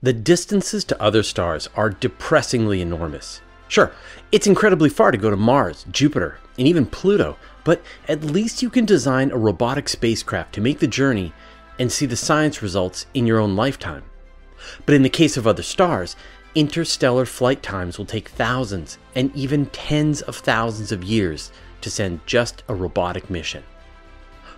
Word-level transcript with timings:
The 0.00 0.12
distances 0.12 0.84
to 0.84 1.02
other 1.02 1.24
stars 1.24 1.68
are 1.74 1.90
depressingly 1.90 2.80
enormous. 2.80 3.40
Sure, 3.66 3.90
it's 4.30 4.46
incredibly 4.46 4.88
far 4.88 5.10
to 5.10 5.18
go 5.18 5.28
to 5.28 5.36
Mars, 5.36 5.84
Jupiter, 5.90 6.38
and 6.56 6.68
even 6.68 6.86
Pluto, 6.86 7.36
but 7.64 7.82
at 8.06 8.22
least 8.22 8.62
you 8.62 8.70
can 8.70 8.84
design 8.84 9.32
a 9.32 9.36
robotic 9.36 9.88
spacecraft 9.88 10.54
to 10.54 10.60
make 10.60 10.78
the 10.78 10.86
journey 10.86 11.32
and 11.80 11.90
see 11.90 12.06
the 12.06 12.14
science 12.14 12.62
results 12.62 13.06
in 13.12 13.26
your 13.26 13.40
own 13.40 13.56
lifetime. 13.56 14.04
But 14.86 14.94
in 14.94 15.02
the 15.02 15.10
case 15.10 15.36
of 15.36 15.48
other 15.48 15.64
stars, 15.64 16.14
interstellar 16.54 17.26
flight 17.26 17.60
times 17.60 17.98
will 17.98 18.06
take 18.06 18.28
thousands 18.28 18.98
and 19.16 19.34
even 19.34 19.66
tens 19.66 20.22
of 20.22 20.36
thousands 20.36 20.92
of 20.92 21.02
years 21.02 21.50
to 21.80 21.90
send 21.90 22.24
just 22.24 22.62
a 22.68 22.74
robotic 22.74 23.28
mission. 23.28 23.64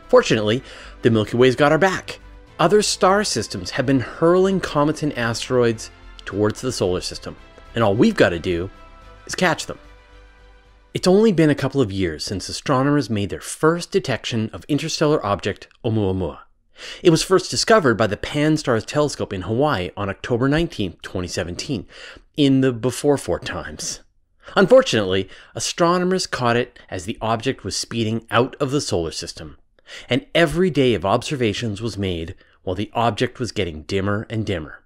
Fortunately, 0.08 0.62
the 1.00 1.10
Milky 1.10 1.38
Way's 1.38 1.56
got 1.56 1.72
our 1.72 1.78
back. 1.78 2.20
Other 2.60 2.82
star 2.82 3.24
systems 3.24 3.70
have 3.70 3.86
been 3.86 4.00
hurling 4.00 4.60
comets 4.60 5.02
and 5.02 5.16
asteroids 5.16 5.90
towards 6.26 6.60
the 6.60 6.70
solar 6.70 7.00
system, 7.00 7.34
and 7.74 7.82
all 7.82 7.94
we've 7.94 8.14
got 8.14 8.28
to 8.28 8.38
do 8.38 8.68
is 9.26 9.34
catch 9.34 9.64
them. 9.64 9.78
It's 10.92 11.08
only 11.08 11.32
been 11.32 11.48
a 11.48 11.54
couple 11.54 11.80
of 11.80 11.90
years 11.90 12.22
since 12.22 12.50
astronomers 12.50 13.08
made 13.08 13.30
their 13.30 13.40
first 13.40 13.90
detection 13.90 14.50
of 14.52 14.66
interstellar 14.68 15.24
object 15.24 15.68
Oumuamua. 15.86 16.40
It 17.02 17.08
was 17.08 17.22
first 17.22 17.50
discovered 17.50 17.94
by 17.94 18.06
the 18.06 18.18
Pan-STARRS 18.18 18.84
telescope 18.84 19.32
in 19.32 19.42
Hawaii 19.42 19.88
on 19.96 20.10
October 20.10 20.46
19, 20.46 20.98
2017, 21.00 21.86
in 22.36 22.60
the 22.60 22.74
before 22.74 23.16
four 23.16 23.38
times. 23.38 24.00
Unfortunately, 24.54 25.30
astronomers 25.54 26.26
caught 26.26 26.58
it 26.58 26.78
as 26.90 27.06
the 27.06 27.16
object 27.22 27.64
was 27.64 27.74
speeding 27.74 28.26
out 28.30 28.54
of 28.56 28.70
the 28.70 28.82
solar 28.82 29.12
system, 29.12 29.56
and 30.10 30.26
every 30.34 30.68
day 30.68 30.92
of 30.92 31.06
observations 31.06 31.80
was 31.80 31.96
made 31.96 32.34
while 32.62 32.76
the 32.76 32.90
object 32.94 33.38
was 33.38 33.52
getting 33.52 33.82
dimmer 33.82 34.26
and 34.30 34.44
dimmer. 34.46 34.82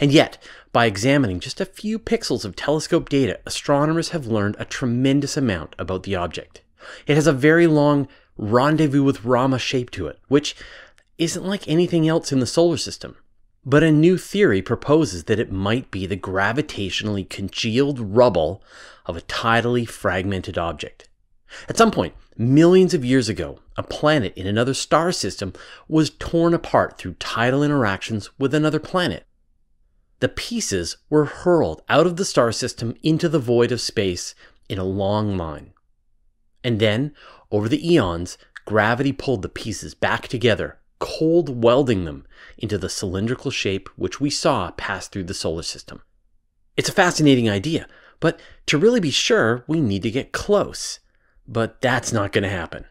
And 0.00 0.12
yet, 0.12 0.42
by 0.72 0.86
examining 0.86 1.40
just 1.40 1.60
a 1.60 1.66
few 1.66 1.98
pixels 1.98 2.44
of 2.44 2.56
telescope 2.56 3.08
data, 3.08 3.40
astronomers 3.46 4.10
have 4.10 4.26
learned 4.26 4.56
a 4.58 4.64
tremendous 4.64 5.36
amount 5.36 5.74
about 5.78 6.02
the 6.02 6.16
object. 6.16 6.62
It 7.06 7.14
has 7.14 7.26
a 7.26 7.32
very 7.32 7.66
long 7.66 8.08
rendezvous 8.36 9.02
with 9.02 9.24
Rama 9.24 9.58
shape 9.58 9.90
to 9.92 10.06
it, 10.06 10.18
which 10.28 10.56
isn't 11.18 11.44
like 11.44 11.68
anything 11.68 12.06
else 12.08 12.32
in 12.32 12.40
the 12.40 12.46
solar 12.46 12.76
system. 12.76 13.16
But 13.64 13.82
a 13.82 13.90
new 13.90 14.16
theory 14.18 14.62
proposes 14.62 15.24
that 15.24 15.40
it 15.40 15.50
might 15.50 15.90
be 15.90 16.06
the 16.06 16.16
gravitationally 16.16 17.28
congealed 17.28 17.98
rubble 17.98 18.62
of 19.06 19.16
a 19.16 19.22
tidally 19.22 19.88
fragmented 19.88 20.58
object. 20.58 21.08
At 21.68 21.76
some 21.76 21.90
point, 21.90 22.14
millions 22.36 22.94
of 22.94 23.04
years 23.04 23.28
ago, 23.28 23.60
a 23.76 23.82
planet 23.82 24.36
in 24.36 24.46
another 24.46 24.74
star 24.74 25.12
system 25.12 25.52
was 25.88 26.10
torn 26.10 26.54
apart 26.54 26.98
through 26.98 27.14
tidal 27.14 27.62
interactions 27.62 28.30
with 28.38 28.54
another 28.54 28.80
planet. 28.80 29.26
The 30.20 30.28
pieces 30.28 30.96
were 31.10 31.26
hurled 31.26 31.82
out 31.88 32.06
of 32.06 32.16
the 32.16 32.24
star 32.24 32.52
system 32.52 32.96
into 33.02 33.28
the 33.28 33.38
void 33.38 33.70
of 33.70 33.80
space 33.80 34.34
in 34.68 34.78
a 34.78 34.84
long 34.84 35.36
line. 35.36 35.72
And 36.64 36.80
then, 36.80 37.14
over 37.50 37.68
the 37.68 37.92
eons, 37.92 38.38
gravity 38.64 39.12
pulled 39.12 39.42
the 39.42 39.48
pieces 39.48 39.94
back 39.94 40.26
together, 40.26 40.78
cold 40.98 41.62
welding 41.62 42.04
them 42.04 42.26
into 42.58 42.78
the 42.78 42.88
cylindrical 42.88 43.50
shape 43.50 43.88
which 43.96 44.20
we 44.20 44.30
saw 44.30 44.70
pass 44.72 45.06
through 45.06 45.24
the 45.24 45.34
solar 45.34 45.62
system. 45.62 46.02
It's 46.76 46.88
a 46.88 46.92
fascinating 46.92 47.48
idea, 47.48 47.86
but 48.18 48.40
to 48.66 48.78
really 48.78 49.00
be 49.00 49.10
sure, 49.10 49.64
we 49.66 49.80
need 49.80 50.02
to 50.02 50.10
get 50.10 50.32
close. 50.32 50.98
But 51.48 51.80
that's 51.80 52.12
not 52.12 52.32
going 52.32 52.42
to 52.42 52.50
happen. 52.50 52.86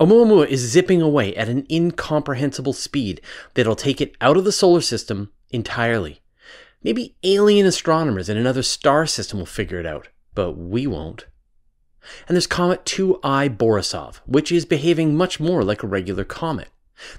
Oumuamua 0.00 0.48
is 0.48 0.60
zipping 0.60 1.00
away 1.00 1.34
at 1.36 1.48
an 1.48 1.66
incomprehensible 1.70 2.72
speed 2.72 3.20
that'll 3.54 3.76
take 3.76 4.00
it 4.00 4.16
out 4.20 4.36
of 4.36 4.44
the 4.44 4.50
solar 4.50 4.80
system 4.80 5.30
entirely. 5.50 6.20
Maybe 6.82 7.14
alien 7.22 7.66
astronomers 7.66 8.28
in 8.28 8.36
another 8.36 8.62
star 8.62 9.06
system 9.06 9.38
will 9.38 9.46
figure 9.46 9.78
it 9.78 9.86
out, 9.86 10.08
but 10.34 10.52
we 10.52 10.86
won't. 10.88 11.26
And 12.26 12.34
there's 12.34 12.48
Comet 12.48 12.84
2I 12.84 13.56
Borisov, 13.56 14.16
which 14.26 14.50
is 14.50 14.64
behaving 14.64 15.14
much 15.14 15.38
more 15.38 15.62
like 15.62 15.84
a 15.84 15.86
regular 15.86 16.24
comet. 16.24 16.68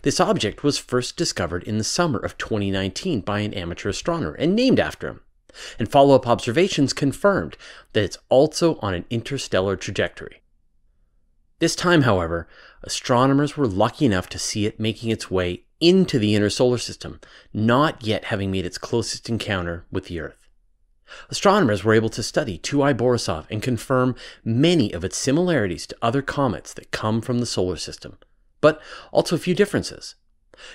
This 0.02 0.20
object 0.20 0.64
was 0.64 0.78
first 0.78 1.16
discovered 1.16 1.64
in 1.64 1.78
the 1.78 1.84
summer 1.86 2.20
of 2.20 2.38
2019 2.38 3.22
by 3.22 3.40
an 3.40 3.54
amateur 3.54 3.90
astronomer 3.90 4.34
and 4.34 4.56
named 4.56 4.80
after 4.80 5.08
him. 5.08 5.22
And 5.80 5.90
follow 5.90 6.16
up 6.16 6.28
observations 6.28 6.94
confirmed 6.94 7.56
that 7.94 8.04
it's 8.04 8.18
also 8.28 8.78
on 8.82 8.94
an 8.94 9.06
interstellar 9.10 9.78
trajectory. 9.78 10.43
This 11.64 11.78
time, 11.78 12.02
however, 12.02 12.46
astronomers 12.82 13.56
were 13.56 13.66
lucky 13.66 14.06
enough 14.06 14.28
to 14.32 14.38
see 14.38 14.66
it 14.66 14.82
making 14.82 15.12
its 15.12 15.32
way 15.32 15.64
into 15.80 16.20
the 16.20 16.36
inner 16.36 16.50
solar 16.50 16.78
system, 16.78 17.22
not 17.54 18.06
yet 18.06 18.26
having 18.26 18.52
made 18.52 18.66
its 18.66 18.78
closest 18.78 19.30
encounter 19.30 19.86
with 19.90 20.08
the 20.08 20.20
Earth. 20.20 20.50
Astronomers 21.30 21.82
were 21.82 21.94
able 21.94 22.10
to 22.10 22.22
study 22.22 22.60
2I 22.60 22.98
Borisov 22.98 23.46
and 23.50 23.64
confirm 23.64 24.14
many 24.44 24.92
of 24.92 25.06
its 25.06 25.16
similarities 25.16 25.88
to 25.88 25.96
other 26.02 26.22
comets 26.22 26.74
that 26.74 26.92
come 26.92 27.22
from 27.22 27.40
the 27.40 27.46
solar 27.46 27.78
system, 27.78 28.18
but 28.60 28.82
also 29.14 29.34
a 29.34 29.40
few 29.40 29.56
differences. 29.56 30.16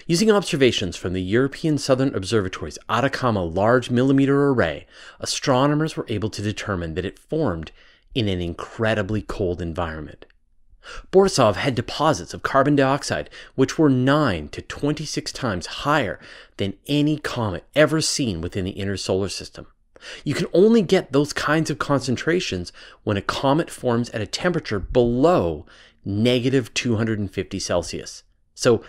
Using 0.06 0.30
observations 0.30 0.96
from 0.96 1.12
the 1.12 1.20
European 1.20 1.76
Southern 1.76 2.14
Observatory's 2.14 2.78
Atacama 2.88 3.44
Large 3.44 3.90
Millimeter 3.90 4.48
Array, 4.48 4.86
astronomers 5.20 5.98
were 5.98 6.06
able 6.08 6.30
to 6.30 6.40
determine 6.40 6.94
that 6.94 7.04
it 7.04 7.18
formed 7.18 7.72
in 8.14 8.26
an 8.26 8.40
incredibly 8.40 9.20
cold 9.20 9.60
environment. 9.60 10.24
Borisov 11.12 11.56
had 11.56 11.74
deposits 11.74 12.34
of 12.34 12.42
carbon 12.42 12.76
dioxide 12.76 13.30
which 13.54 13.78
were 13.78 13.90
9 13.90 14.48
to 14.48 14.62
26 14.62 15.32
times 15.32 15.66
higher 15.66 16.18
than 16.56 16.74
any 16.86 17.18
comet 17.18 17.64
ever 17.74 18.00
seen 18.00 18.40
within 18.40 18.64
the 18.64 18.72
inner 18.72 18.96
solar 18.96 19.28
system. 19.28 19.66
You 20.24 20.34
can 20.34 20.46
only 20.52 20.82
get 20.82 21.12
those 21.12 21.32
kinds 21.32 21.70
of 21.70 21.78
concentrations 21.78 22.72
when 23.04 23.16
a 23.16 23.22
comet 23.22 23.70
forms 23.70 24.10
at 24.10 24.20
a 24.20 24.26
temperature 24.26 24.78
below 24.78 25.66
negative 26.04 26.72
250 26.74 27.58
Celsius. 27.58 28.22
So, 28.54 28.82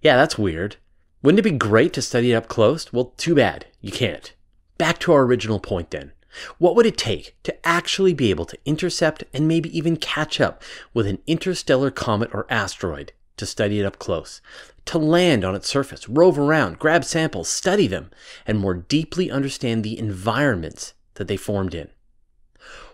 yeah, 0.00 0.16
that's 0.16 0.38
weird. 0.38 0.76
Wouldn't 1.22 1.38
it 1.38 1.42
be 1.42 1.56
great 1.56 1.92
to 1.94 2.02
study 2.02 2.32
it 2.32 2.36
up 2.36 2.48
close? 2.48 2.92
Well, 2.92 3.12
too 3.16 3.34
bad. 3.34 3.66
You 3.80 3.92
can't. 3.92 4.32
Back 4.78 4.98
to 5.00 5.12
our 5.12 5.22
original 5.22 5.60
point 5.60 5.90
then. 5.90 6.12
What 6.58 6.74
would 6.76 6.86
it 6.86 6.96
take 6.96 7.36
to 7.42 7.66
actually 7.66 8.14
be 8.14 8.30
able 8.30 8.46
to 8.46 8.58
intercept 8.64 9.24
and 9.32 9.46
maybe 9.46 9.76
even 9.76 9.96
catch 9.96 10.40
up 10.40 10.62
with 10.94 11.06
an 11.06 11.18
interstellar 11.26 11.90
comet 11.90 12.30
or 12.32 12.46
asteroid 12.48 13.12
to 13.36 13.46
study 13.46 13.80
it 13.80 13.86
up 13.86 13.98
close? 13.98 14.40
To 14.86 14.98
land 14.98 15.44
on 15.44 15.54
its 15.54 15.68
surface, 15.68 16.08
rove 16.08 16.38
around, 16.38 16.78
grab 16.78 17.04
samples, 17.04 17.48
study 17.48 17.86
them, 17.86 18.10
and 18.46 18.58
more 18.58 18.74
deeply 18.74 19.30
understand 19.30 19.84
the 19.84 19.98
environments 19.98 20.94
that 21.14 21.28
they 21.28 21.36
formed 21.36 21.74
in. 21.74 21.88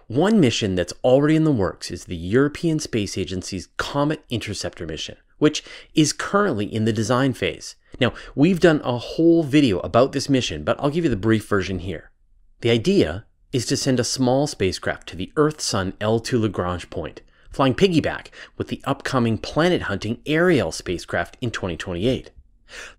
One 0.06 0.41
mission 0.41 0.75
that's 0.75 0.94
already 1.05 1.37
in 1.37 1.44
the 1.44 1.53
works 1.53 1.91
is 1.91 2.05
the 2.05 2.16
European 2.16 2.78
Space 2.78 3.19
Agency's 3.19 3.69
Comet 3.76 4.25
Interceptor 4.31 4.87
mission, 4.87 5.16
which 5.37 5.62
is 5.94 6.15
currently 6.15 6.65
in 6.65 6.87
the 6.87 6.93
design 6.94 7.34
phase. 7.34 7.76
Now, 8.00 8.15
we've 8.34 8.60
done 8.60 8.81
a 8.84 8.97
whole 8.97 9.43
video 9.43 9.81
about 9.81 10.12
this 10.12 10.28
mission, 10.28 10.65
but 10.65 10.78
I'll 10.81 10.91
give 10.91 11.05
you 11.05 11.10
the 11.10 11.16
brief 11.16 11.47
version 11.47 11.81
here. 11.81 12.10
The 12.60 12.70
idea 12.70 13.26
is 13.53 13.66
to 13.66 13.76
send 13.76 13.98
a 13.98 14.04
small 14.04 14.47
spacecraft 14.47 15.09
to 15.09 15.16
the 15.16 15.32
Earth 15.36 15.60
Sun 15.60 15.92
L2 16.00 16.41
Lagrange 16.41 16.91
point, 16.91 17.22
flying 17.50 17.75
piggyback 17.75 18.28
with 18.56 18.69
the 18.69 18.82
upcoming 18.84 19.38
planet 19.38 19.82
hunting 19.82 20.20
Ariel 20.26 20.72
spacecraft 20.72 21.36
in 21.41 21.50
2028. 21.50 22.31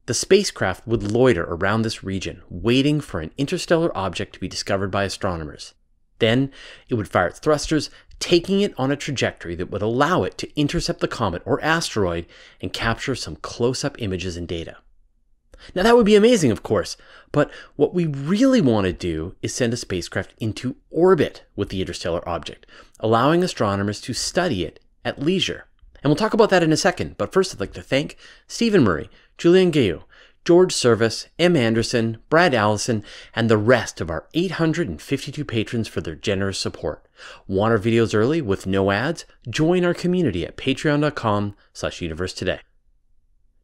The 0.07 0.13
spacecraft 0.13 0.87
would 0.87 1.03
loiter 1.03 1.43
around 1.43 1.83
this 1.83 2.03
region, 2.03 2.41
waiting 2.49 2.99
for 2.99 3.19
an 3.19 3.31
interstellar 3.37 3.95
object 3.95 4.33
to 4.33 4.39
be 4.39 4.47
discovered 4.47 4.89
by 4.89 5.03
astronomers. 5.03 5.75
Then 6.17 6.51
it 6.89 6.95
would 6.95 7.07
fire 7.07 7.27
its 7.27 7.39
thrusters, 7.39 7.89
taking 8.19 8.61
it 8.61 8.73
on 8.77 8.91
a 8.91 8.95
trajectory 8.95 9.55
that 9.55 9.69
would 9.69 9.81
allow 9.81 10.23
it 10.23 10.37
to 10.39 10.59
intercept 10.59 10.99
the 10.99 11.07
comet 11.07 11.41
or 11.45 11.63
asteroid 11.63 12.25
and 12.59 12.73
capture 12.73 13.15
some 13.15 13.37
close 13.37 13.83
up 13.83 14.01
images 14.01 14.35
and 14.35 14.47
data. 14.47 14.77
Now, 15.75 15.83
that 15.83 15.95
would 15.95 16.05
be 16.05 16.15
amazing, 16.15 16.51
of 16.51 16.63
course, 16.63 16.97
but 17.31 17.51
what 17.75 17.93
we 17.93 18.05
really 18.05 18.61
want 18.61 18.85
to 18.85 18.93
do 18.93 19.35
is 19.41 19.53
send 19.53 19.73
a 19.73 19.77
spacecraft 19.77 20.33
into 20.39 20.75
orbit 20.89 21.45
with 21.55 21.69
the 21.69 21.81
interstellar 21.81 22.27
object, 22.27 22.65
allowing 22.99 23.43
astronomers 23.43 24.01
to 24.01 24.13
study 24.13 24.63
it 24.63 24.79
at 25.05 25.21
leisure. 25.21 25.65
And 26.01 26.09
we'll 26.09 26.15
talk 26.15 26.33
about 26.33 26.49
that 26.49 26.63
in 26.63 26.71
a 26.71 26.77
second, 26.77 27.17
but 27.17 27.33
first 27.33 27.53
I'd 27.53 27.59
like 27.59 27.73
to 27.73 27.81
thank 27.81 28.17
Stephen 28.47 28.83
Murray, 28.83 29.09
Julian 29.37 29.71
Gayu, 29.71 30.03
George 30.45 30.73
Service, 30.73 31.27
M. 31.37 31.55
Anderson, 31.55 32.19
Brad 32.29 32.53
Allison, 32.53 33.03
and 33.35 33.49
the 33.49 33.57
rest 33.57 34.01
of 34.01 34.09
our 34.09 34.27
852 34.33 35.43
patrons 35.45 35.87
for 35.87 36.01
their 36.01 36.15
generous 36.15 36.57
support. 36.57 37.05
Want 37.47 37.71
our 37.71 37.77
videos 37.77 38.15
early 38.15 38.41
with 38.41 38.65
no 38.65 38.91
ads? 38.91 39.25
Join 39.49 39.83
our 39.83 39.93
community 39.93 40.45
at 40.45 40.57
patreon.com 40.57 41.55
slash 41.73 42.01
universe 42.01 42.33
today. 42.33 42.61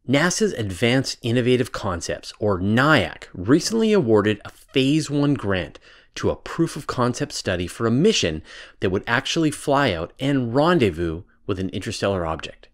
NASA's 0.08 0.52
Advanced 0.52 1.18
Innovative 1.22 1.72
Concepts, 1.72 2.32
or 2.38 2.60
NIAC, 2.60 3.24
recently 3.34 3.92
awarded 3.92 4.40
a 4.44 4.50
Phase 4.50 5.10
1 5.10 5.34
grant 5.34 5.80
to 6.14 6.30
a 6.30 6.36
proof 6.36 6.76
of 6.76 6.86
concept 6.86 7.32
study 7.32 7.66
for 7.66 7.88
a 7.88 7.90
mission 7.90 8.42
that 8.78 8.90
would 8.90 9.02
actually 9.08 9.50
fly 9.50 9.92
out 9.92 10.12
and 10.20 10.54
rendezvous 10.54 11.24
with 11.44 11.58
an 11.58 11.70
interstellar 11.70 12.24
object. 12.24 12.68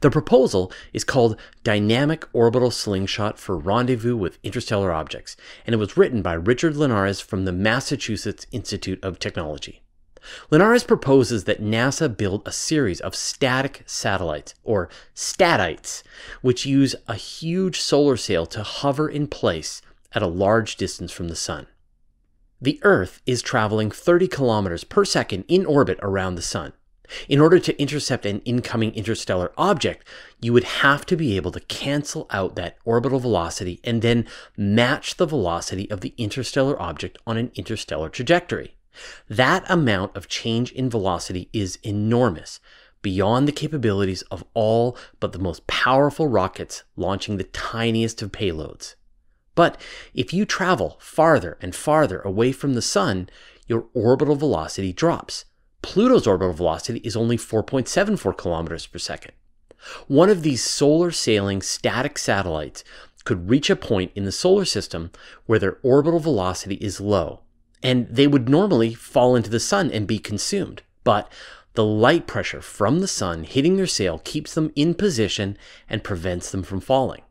The 0.00 0.10
proposal 0.10 0.70
is 0.92 1.02
called 1.02 1.40
Dynamic 1.64 2.26
Orbital 2.34 2.70
Slingshot 2.70 3.38
for 3.38 3.56
Rendezvous 3.56 4.14
with 4.14 4.38
Interstellar 4.42 4.92
Objects, 4.92 5.34
and 5.64 5.72
it 5.72 5.78
was 5.78 5.96
written 5.96 6.20
by 6.20 6.34
Richard 6.34 6.76
Linares 6.76 7.20
from 7.20 7.46
the 7.46 7.52
Massachusetts 7.52 8.46
Institute 8.52 9.02
of 9.02 9.18
Technology. 9.18 9.82
Linares 10.50 10.84
proposes 10.84 11.44
that 11.44 11.62
NASA 11.62 12.14
build 12.14 12.42
a 12.44 12.52
series 12.52 13.00
of 13.00 13.14
static 13.14 13.82
satellites, 13.86 14.54
or 14.64 14.88
statites, 15.14 16.02
which 16.42 16.66
use 16.66 16.94
a 17.06 17.14
huge 17.14 17.80
solar 17.80 18.16
sail 18.16 18.46
to 18.46 18.62
hover 18.62 19.08
in 19.08 19.26
place 19.26 19.82
at 20.12 20.22
a 20.22 20.26
large 20.26 20.76
distance 20.76 21.12
from 21.12 21.28
the 21.28 21.36
Sun. 21.36 21.66
The 22.60 22.80
Earth 22.82 23.20
is 23.26 23.42
traveling 23.42 23.90
30 23.90 24.28
kilometers 24.28 24.84
per 24.84 25.04
second 25.04 25.44
in 25.46 25.66
orbit 25.66 25.98
around 26.02 26.36
the 26.36 26.42
Sun. 26.42 26.72
In 27.28 27.40
order 27.40 27.58
to 27.58 27.80
intercept 27.80 28.26
an 28.26 28.40
incoming 28.40 28.92
interstellar 28.94 29.52
object, 29.56 30.06
you 30.40 30.52
would 30.52 30.64
have 30.64 31.06
to 31.06 31.16
be 31.16 31.36
able 31.36 31.52
to 31.52 31.60
cancel 31.60 32.26
out 32.30 32.56
that 32.56 32.78
orbital 32.84 33.20
velocity 33.20 33.80
and 33.84 34.02
then 34.02 34.26
match 34.56 35.16
the 35.16 35.26
velocity 35.26 35.88
of 35.90 36.00
the 36.00 36.14
interstellar 36.16 36.80
object 36.80 37.18
on 37.26 37.36
an 37.36 37.52
interstellar 37.54 38.08
trajectory. 38.08 38.76
That 39.28 39.64
amount 39.68 40.16
of 40.16 40.28
change 40.28 40.72
in 40.72 40.90
velocity 40.90 41.48
is 41.52 41.78
enormous, 41.82 42.60
beyond 43.02 43.46
the 43.46 43.52
capabilities 43.52 44.22
of 44.22 44.44
all 44.54 44.96
but 45.20 45.32
the 45.32 45.38
most 45.38 45.66
powerful 45.66 46.28
rockets 46.28 46.82
launching 46.96 47.36
the 47.36 47.44
tiniest 47.44 48.22
of 48.22 48.32
payloads. 48.32 48.94
But 49.54 49.80
if 50.14 50.32
you 50.32 50.44
travel 50.44 50.96
farther 51.00 51.56
and 51.60 51.74
farther 51.74 52.20
away 52.20 52.52
from 52.52 52.74
the 52.74 52.82
Sun, 52.82 53.28
your 53.66 53.86
orbital 53.94 54.36
velocity 54.36 54.92
drops 54.92 55.44
Pluto's 55.86 56.26
orbital 56.26 56.52
velocity 56.52 56.98
is 57.04 57.14
only 57.14 57.36
4.74 57.36 58.36
kilometers 58.36 58.86
per 58.86 58.98
second. 58.98 59.30
One 60.08 60.28
of 60.28 60.42
these 60.42 60.60
solar 60.60 61.12
sailing 61.12 61.62
static 61.62 62.18
satellites 62.18 62.82
could 63.24 63.48
reach 63.48 63.70
a 63.70 63.76
point 63.76 64.10
in 64.16 64.24
the 64.24 64.32
solar 64.32 64.64
system 64.64 65.12
where 65.46 65.60
their 65.60 65.78
orbital 65.84 66.18
velocity 66.18 66.74
is 66.76 67.00
low, 67.00 67.42
and 67.86 68.08
they 68.08 68.26
would 68.26 68.48
normally 68.48 68.92
fall 68.94 69.36
into 69.36 69.48
the 69.48 69.60
sun 69.60 69.92
and 69.92 70.08
be 70.08 70.18
consumed. 70.18 70.82
But 71.04 71.30
the 71.74 71.84
light 71.84 72.26
pressure 72.26 72.60
from 72.60 72.98
the 72.98 73.06
sun 73.06 73.44
hitting 73.44 73.76
their 73.76 73.86
sail 73.86 74.20
keeps 74.24 74.54
them 74.54 74.72
in 74.74 74.92
position 74.92 75.56
and 75.88 76.02
prevents 76.02 76.50
them 76.50 76.64
from 76.64 76.80
falling. 76.80 77.22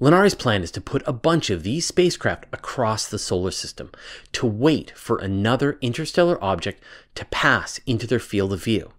Linares' 0.00 0.34
plan 0.34 0.62
is 0.62 0.70
to 0.70 0.80
put 0.80 1.06
a 1.06 1.12
bunch 1.12 1.50
of 1.50 1.64
these 1.64 1.84
spacecraft 1.84 2.46
across 2.50 3.06
the 3.06 3.18
solar 3.18 3.50
system 3.50 3.90
to 4.32 4.46
wait 4.46 4.90
for 4.96 5.18
another 5.18 5.76
interstellar 5.82 6.42
object 6.42 6.82
to 7.14 7.26
pass 7.26 7.78
into 7.86 8.06
their 8.06 8.18
field 8.18 8.54
of 8.54 8.64
view. 8.64 8.92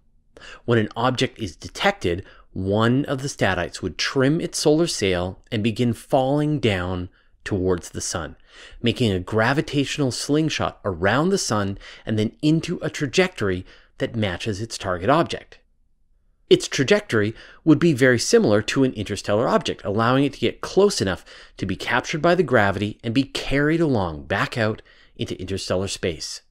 When 0.66 0.78
an 0.78 0.88
object 0.94 1.40
is 1.40 1.56
detected, 1.56 2.24
one 2.52 3.04
of 3.06 3.22
the 3.22 3.28
statites 3.28 3.82
would 3.82 3.98
trim 3.98 4.40
its 4.40 4.60
solar 4.60 4.86
sail 4.86 5.42
and 5.50 5.64
begin 5.64 5.94
falling 5.94 6.60
down 6.60 7.08
towards 7.44 7.90
the 7.90 8.00
sun, 8.00 8.36
making 8.82 9.12
a 9.12 9.20
gravitational 9.20 10.10
slingshot 10.10 10.80
around 10.84 11.28
the 11.28 11.38
sun 11.38 11.78
and 12.04 12.18
then 12.18 12.32
into 12.42 12.78
a 12.82 12.90
trajectory 12.90 13.64
that 13.98 14.16
matches 14.16 14.60
its 14.60 14.78
target 14.78 15.10
object. 15.10 15.58
Its 16.50 16.68
trajectory 16.68 17.34
would 17.64 17.78
be 17.78 17.92
very 17.92 18.18
similar 18.18 18.60
to 18.60 18.84
an 18.84 18.92
interstellar 18.92 19.48
object, 19.48 19.82
allowing 19.84 20.24
it 20.24 20.34
to 20.34 20.40
get 20.40 20.60
close 20.60 21.00
enough 21.00 21.24
to 21.56 21.66
be 21.66 21.74
captured 21.74 22.20
by 22.20 22.34
the 22.34 22.42
gravity 22.42 22.98
and 23.02 23.14
be 23.14 23.24
carried 23.24 23.80
along 23.80 24.24
back 24.24 24.58
out 24.58 24.82
into 25.16 25.40
interstellar 25.40 25.88
space. 25.88 26.42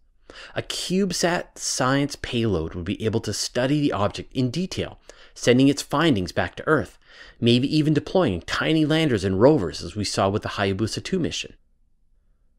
A 0.56 0.63
CubeSat 0.63 1.60
science 1.60 2.16
payload 2.16 2.74
would 2.74 2.86
be 2.86 3.04
able 3.06 3.19
to 3.22 3.34
study 3.34 3.80
the 3.80 3.92
object 3.94 4.34
in 4.34 4.50
detail, 4.50 5.00
sending 5.33 5.68
its 5.68 5.81
findings 5.81 6.31
back 6.31 6.56
to 6.56 6.68
Earth, 6.68 6.97
maybe 7.39 7.74
even 7.75 7.94
deploying 7.94 8.41
tiny 8.41 8.85
landers 8.85 9.24
and 9.24 9.41
rovers 9.41 9.83
as 9.83 9.95
we 9.95 10.03
saw 10.03 10.30
with 10.30 10.44
the 10.44 10.50
Hayabusa 10.50 11.03
2 11.03 11.19
mission. 11.19 11.56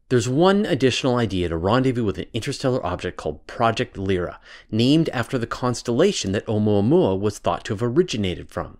There's 0.09 0.29
one 0.29 0.67
additional 0.67 1.15
idea 1.15 1.49
to 1.49 1.57
rendezvous 1.57 2.03
with 2.03 2.19
an 2.19 2.27
interstellar 2.31 2.85
object 2.85 3.17
called 3.17 3.47
Project 3.47 3.97
Lyra, 3.97 4.39
named 4.69 5.09
after 5.09 5.39
the 5.39 5.47
constellation 5.47 6.31
that 6.33 6.45
Oumuamua 6.45 7.19
was 7.19 7.39
thought 7.39 7.65
to 7.65 7.73
have 7.73 7.81
originated 7.81 8.49
from. 8.49 8.77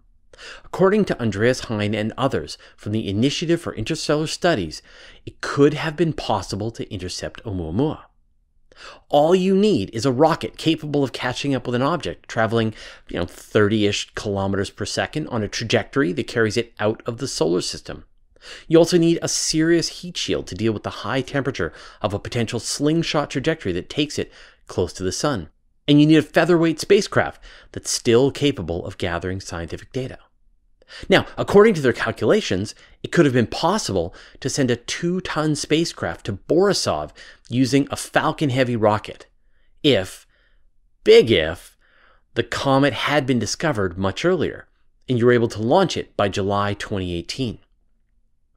According 0.64 1.06
to 1.06 1.20
Andreas 1.20 1.62
Hein 1.62 1.96
and 1.96 2.14
others 2.18 2.60
from 2.78 2.92
the 2.92 3.08
Initiative 3.10 3.60
for 3.60 3.74
Interstellar 3.74 4.28
Studies, 4.28 4.84
it 5.26 5.42
could 5.42 5.74
have 5.74 5.96
been 5.96 6.14
possible 6.14 6.70
to 6.72 6.92
intercept 6.94 7.44
Oumuamua. 7.44 8.04
All 9.10 9.34
you 9.36 9.56
need 9.56 9.90
is 9.94 10.06
a 10.06 10.12
rocket 10.12 10.58
capable 10.58 11.04
of 11.04 11.14
catching 11.14 11.56
up 11.56 11.66
with 11.66 11.76
an 11.76 11.82
object 11.82 12.28
traveling, 12.28 12.74
you 13.10 13.18
know, 13.18 13.26
30-ish 13.26 14.14
kilometers 14.16 14.70
per 14.70 14.86
second 14.86 15.28
on 15.28 15.44
a 15.44 15.48
trajectory 15.48 16.12
that 16.14 16.28
carries 16.28 16.58
it 16.58 16.74
out 16.80 17.02
of 17.06 17.18
the 17.18 17.28
solar 17.28 17.62
system. 17.62 18.06
You 18.68 18.78
also 18.78 18.98
need 18.98 19.20
a 19.22 19.28
serious 19.28 19.88
heat 19.88 20.18
shield 20.18 20.48
to 20.48 20.56
deal 20.56 20.72
with 20.74 20.84
the 20.84 21.02
high 21.02 21.22
temperature 21.22 21.74
of 22.02 22.14
a 22.14 22.20
potential 22.20 22.60
slingshot 22.60 23.32
trajectory 23.32 23.72
that 23.74 23.90
takes 23.90 24.20
it 24.20 24.32
close 24.68 24.94
to 24.94 25.04
the 25.04 25.12
sun. 25.12 25.50
And 25.88 26.00
you 26.00 26.08
need 26.08 26.18
a 26.18 26.24
featherweight 26.24 26.80
spacecraft 26.80 27.44
that's 27.72 27.92
still 27.92 28.32
capable 28.32 28.86
of 28.86 28.98
gathering 28.98 29.40
scientific 29.40 29.92
data. 29.92 30.20
Now, 31.10 31.26
according 31.38 31.74
to 31.76 31.82
their 31.82 31.94
calculations, 31.94 32.76
it 33.04 33.12
could 33.12 33.26
have 33.26 33.34
been 33.34 33.48
possible 33.48 34.14
to 34.40 34.50
send 34.50 34.72
a 34.72 34.76
two 34.76 35.22
ton 35.22 35.56
spacecraft 35.56 36.26
to 36.26 36.34
Borisov 36.34 37.12
using 37.50 37.88
a 37.92 37.96
Falcon 37.96 38.50
Heavy 38.50 38.76
rocket 38.76 39.28
if, 39.84 40.26
big 41.04 41.32
if, 41.32 41.78
the 42.34 42.44
comet 42.44 42.94
had 42.94 43.26
been 43.26 43.40
discovered 43.40 43.98
much 43.98 44.26
earlier 44.26 44.68
and 45.08 45.20
you 45.20 45.26
were 45.26 45.32
able 45.32 45.48
to 45.48 45.62
launch 45.62 45.96
it 45.96 46.16
by 46.18 46.28
July 46.28 46.74
2018. 46.74 47.60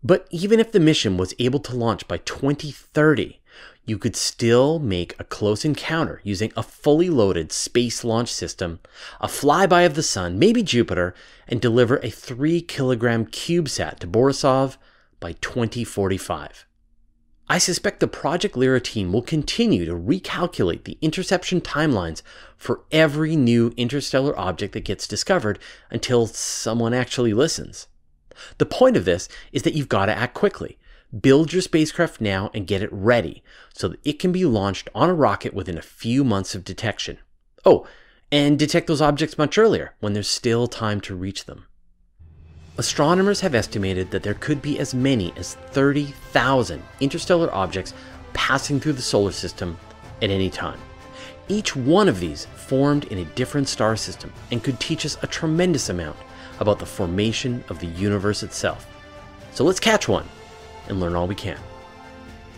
But 0.03 0.27
even 0.31 0.61
if 0.61 0.73
the 0.73 0.81
mission 0.81 1.17
was 1.17 1.35
able 1.39 1.61
to 1.61 1.77
launch 1.77 2.09
by 2.09 2.19
2030, 2.19 3.38
you 3.85 3.97
could 3.97 4.15
still 4.15 4.79
make 4.79 5.15
a 5.19 5.25
close 5.25 5.65
encounter 5.65 6.21
using 6.23 6.53
a 6.57 6.63
fully 6.63 7.09
loaded 7.09 7.51
space 7.53 8.05
launch 8.05 8.31
system, 8.31 8.81
a 9.21 9.27
flyby 9.27 9.87
of 9.87 9.95
the 9.95 10.03
sun, 10.03 10.39
maybe 10.39 10.63
Jupiter, 10.63 11.15
and 11.47 11.61
deliver 11.61 11.97
a 11.99 12.11
3 12.11 12.61
kilogram 12.61 13.25
CubeSat 13.25 13.99
to 14.01 14.07
Borisov 14.07 14.77
by 15.21 15.33
2045. 15.33 16.67
I 17.51 17.57
suspect 17.57 18.01
the 18.01 18.09
Project 18.09 18.59
Lyra 18.59 18.79
team 18.79 19.11
will 19.11 19.23
continue 19.23 19.87
to 19.87 19.95
recalculate 19.95 20.85
the 20.85 20.99
interception 21.01 21.63
timelines 21.63 22.21
for 22.59 22.83
every 22.93 23.37
new 23.37 23.73
interstellar 23.79 24.39
object 24.39 24.75
that 24.75 24.85
gets 24.85 25.09
discovered 25.09 25.59
until 25.91 26.27
someone 26.27 26.93
actually 26.93 27.33
listens. 27.33 27.87
The 28.59 28.67
point 28.67 28.99
of 28.99 29.07
this 29.07 29.31
is 29.51 29.63
that 29.63 29.73
you've 29.73 29.89
got 29.89 30.07
to 30.07 30.17
act 30.17 30.35
quickly. 30.35 30.79
Build 31.19 31.55
your 31.55 31.63
spacecraft 31.63 32.21
now 32.21 32.51
and 32.53 32.67
get 32.67 32.83
it 32.83 32.93
ready 32.93 33.43
so 33.73 33.89
that 33.89 34.01
it 34.05 34.19
can 34.19 34.31
be 34.31 34.45
launched 34.45 34.91
on 34.95 35.09
a 35.09 35.15
rocket 35.15 35.55
within 35.55 35.79
a 35.79 35.83
few 35.83 36.23
months 36.23 36.55
of 36.55 36.65
detection. 36.65 37.17
Oh, 37.65 37.87
and 38.31 38.59
detect 38.59 38.89
those 38.89 39.01
objects 39.01 39.39
much 39.39 39.57
earlier 39.57 39.95
when 40.01 40.13
there's 40.13 40.29
still 40.29 40.67
time 40.67 41.01
to 41.03 41.15
reach 41.15 41.47
them. 41.47 41.65
Astronomers 42.77 43.41
have 43.41 43.55
estimated 43.55 44.11
that 44.11 44.23
there 44.23 44.35
could 44.35 44.61
be 44.61 44.79
as 44.79 44.95
many 44.95 45.33
as 45.37 45.55
30,000 45.55 46.83
interstellar 47.01 47.53
objects 47.55 47.95
passing 48.35 48.79
through 48.79 48.93
the 48.93 49.03
solar 49.03 49.33
system 49.33 49.79
at 50.21 50.29
any 50.29 50.51
time. 50.51 50.79
Each 51.49 51.75
one 51.75 52.09
of 52.09 52.21
these 52.21 52.45
formed 52.45 53.05
in 53.05 53.19
a 53.19 53.25
different 53.25 53.69
star 53.69 53.97
system 53.97 54.31
and 54.51 54.63
could 54.63 54.79
teach 54.79 55.07
us 55.07 55.17
a 55.23 55.27
tremendous 55.27 55.89
amount 55.89 56.19
about 56.61 56.79
the 56.79 56.87
formation 56.87 57.65
of 57.71 57.79
the 57.79 57.87
universe 57.87 58.43
itself. 58.43 58.87
So 59.53 59.65
let's 59.65 59.81
catch 59.81 60.07
one 60.07 60.29
and 60.89 61.01
learn 61.01 61.17
all 61.17 61.27
we 61.27 61.35
can. 61.35 61.59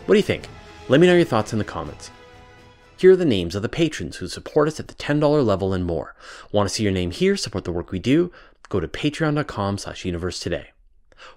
What 0.06 0.14
do 0.14 0.18
you 0.18 0.22
think? 0.22 0.48
Let 0.88 1.00
me 1.00 1.06
know 1.06 1.14
your 1.14 1.24
thoughts 1.24 1.52
in 1.52 1.58
the 1.58 1.64
comments. 1.64 2.10
Here 2.96 3.12
are 3.12 3.16
the 3.16 3.24
names 3.24 3.54
of 3.54 3.62
the 3.62 3.68
patrons 3.68 4.16
who 4.16 4.28
support 4.28 4.68
us 4.68 4.78
at 4.78 4.88
the 4.88 4.94
$10 4.94 5.46
level 5.46 5.72
and 5.72 5.84
more. 5.84 6.14
Want 6.52 6.68
to 6.68 6.74
see 6.74 6.82
your 6.82 6.92
name 6.92 7.12
here, 7.12 7.36
support 7.36 7.64
the 7.64 7.72
work 7.72 7.90
we 7.90 7.98
do? 7.98 8.30
Go 8.68 8.80
to 8.80 8.88
patreon.com 8.88 9.78
slash 9.78 10.04
universe 10.04 10.38
today. 10.38 10.72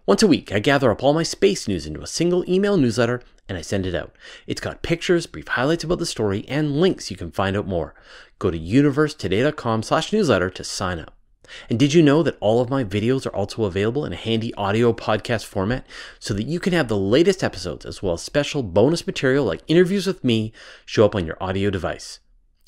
Once 0.05 0.23
a 0.23 0.27
week, 0.27 0.51
I 0.51 0.59
gather 0.59 0.91
up 0.91 1.03
all 1.03 1.13
my 1.13 1.23
space 1.23 1.67
news 1.67 1.85
into 1.85 2.01
a 2.01 2.07
single 2.07 2.47
email 2.49 2.77
newsletter 2.77 3.21
and 3.47 3.57
I 3.57 3.61
send 3.61 3.85
it 3.85 3.95
out. 3.95 4.15
It's 4.47 4.61
got 4.61 4.81
pictures, 4.81 5.27
brief 5.27 5.47
highlights 5.49 5.83
about 5.83 5.99
the 5.99 6.05
story, 6.05 6.45
and 6.47 6.79
links 6.79 7.11
you 7.11 7.17
can 7.17 7.31
find 7.31 7.57
out 7.57 7.67
more. 7.67 7.93
Go 8.39 8.51
to 8.51 8.59
universetoday.com 8.59 9.83
slash 9.83 10.13
newsletter 10.13 10.49
to 10.49 10.63
sign 10.63 10.99
up. 10.99 11.13
And 11.69 11.77
did 11.77 11.93
you 11.93 12.01
know 12.01 12.23
that 12.23 12.37
all 12.39 12.61
of 12.61 12.69
my 12.69 12.83
videos 12.83 13.25
are 13.25 13.35
also 13.35 13.65
available 13.65 14.05
in 14.05 14.13
a 14.13 14.17
handy 14.17 14.53
audio 14.55 14.93
podcast 14.93 15.45
format 15.45 15.85
so 16.19 16.33
that 16.33 16.47
you 16.47 16.59
can 16.59 16.73
have 16.73 16.87
the 16.87 16.97
latest 16.97 17.43
episodes 17.43 17.85
as 17.85 18.01
well 18.01 18.13
as 18.13 18.21
special 18.21 18.63
bonus 18.63 19.05
material 19.05 19.45
like 19.45 19.61
interviews 19.67 20.07
with 20.07 20.23
me 20.23 20.53
show 20.85 21.05
up 21.05 21.15
on 21.15 21.25
your 21.25 21.37
audio 21.41 21.69
device? 21.69 22.19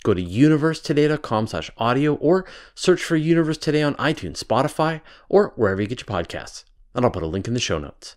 Go 0.03 0.13
to 0.13 0.24
universetoday.com 0.24 1.48
slash 1.48 1.72
audio 1.77 2.13
or 2.15 2.46
search 2.75 3.03
for 3.03 3.15
Universe 3.15 3.58
Today 3.58 3.82
on 3.82 3.96
iTunes, 3.96 4.44
Spotify, 4.44 5.01
or 5.29 5.51
wherever 5.55 5.82
you 5.82 5.88
get 5.88 6.08
your 6.08 6.24
podcasts. 6.24 6.63
And 6.94 7.03
I'll 7.03 7.12
put 7.12 7.24
a 7.24 7.27
link 7.27 7.48
in 7.48 7.55
the 7.55 7.60
show 7.60 7.79
notes. 7.79 8.15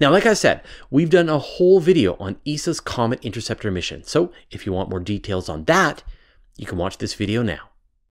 Now, 0.00 0.10
like 0.10 0.26
I 0.26 0.34
said, 0.34 0.62
we've 0.90 1.10
done 1.10 1.28
a 1.28 1.38
whole 1.38 1.78
video 1.78 2.16
on 2.18 2.40
ESA's 2.46 2.80
Comet 2.80 3.24
Interceptor 3.24 3.70
mission. 3.70 4.02
So 4.02 4.32
if 4.50 4.66
you 4.66 4.72
want 4.72 4.90
more 4.90 4.98
details 4.98 5.48
on 5.48 5.64
that, 5.64 6.02
you 6.56 6.66
can 6.66 6.78
watch 6.78 6.98
this 6.98 7.14
video 7.14 7.42
now. 7.42 7.69